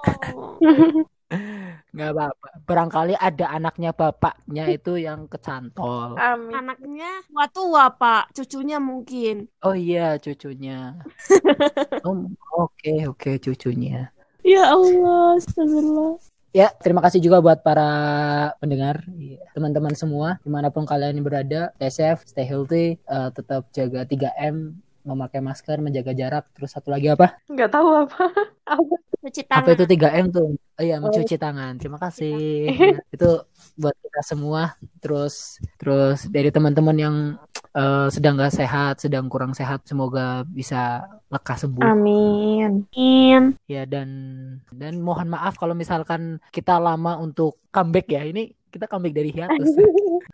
[1.97, 2.49] Nggak apa-apa.
[2.69, 6.13] Barangkali ada anaknya bapaknya itu yang kecantol.
[6.21, 6.53] Amin.
[6.53, 8.37] Anaknya tua-tua, Pak.
[8.37, 9.49] Cucunya mungkin.
[9.65, 11.01] Oh iya, cucunya.
[12.07, 12.29] Oh,
[12.69, 14.13] Oke, oke, cucunya.
[14.45, 16.21] Ya Allah, astagfirullah.
[16.55, 17.89] Ya, terima kasih juga buat para
[18.63, 23.69] pendengar, Iya, teman-teman semua, di mana pun kalian berada, stay safe, stay healthy, eh, tetap
[23.77, 24.73] jaga 3M,
[25.07, 27.39] memakai masker, menjaga jarak, terus satu lagi apa?
[27.47, 28.23] Nggak tahu apa.
[28.67, 28.99] Apa?
[29.27, 29.75] Cuci Apa tangan.
[29.75, 30.49] itu 3M tuh?
[30.55, 31.75] Oh iya, mencuci tangan.
[31.83, 32.39] Terima kasih.
[33.15, 33.43] Itu
[33.75, 34.79] buat kita semua.
[35.03, 37.17] Terus terus dari teman-teman yang
[37.75, 41.83] eh, sedang gak sehat, sedang kurang sehat, semoga bisa lekas sembuh.
[41.83, 42.87] Amin.
[42.95, 43.59] Amin.
[43.67, 44.09] Ya dan
[44.71, 48.23] dan mohon maaf kalau misalkan kita lama untuk comeback ya.
[48.23, 49.71] Ini kita comeback dari hiatus.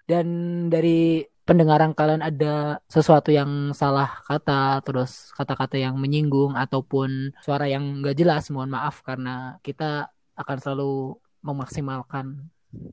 [0.03, 0.27] Dan
[0.67, 8.03] dari pendengaran kalian ada sesuatu yang salah kata, terus kata-kata yang menyinggung ataupun suara yang
[8.03, 12.47] nggak jelas, mohon maaf karena kita akan selalu memaksimalkan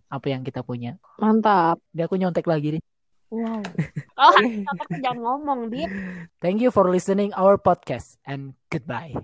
[0.10, 1.00] apa yang kita punya.
[1.22, 1.80] Mantap.
[1.94, 2.84] Dia aku nyontek lagi nih.
[3.30, 3.62] Wow.
[4.20, 4.36] Oh,
[5.00, 5.88] jangan ngomong, Dit.
[6.44, 9.16] Thank you for listening our podcast and goodbye.